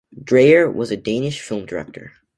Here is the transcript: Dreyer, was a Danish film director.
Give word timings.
Dreyer, 0.19 0.67
was 0.67 0.89
a 0.89 0.97
Danish 0.97 1.41
film 1.41 1.67
director. 1.67 2.13